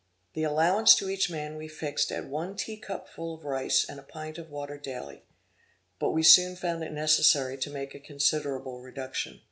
[0.33, 4.01] The allowance to each man we fixed at one tea cupful of rice and a
[4.01, 5.21] pint of water daily,
[5.99, 9.39] but we soon found it necessary to make a considerable reduction.